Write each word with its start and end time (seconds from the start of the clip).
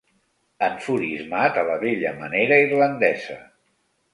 Enfurismat 0.67 1.59
a 1.63 1.65
la 1.67 1.75
vella 1.83 2.15
manera 2.25 2.59
irlandesa. 2.65 3.37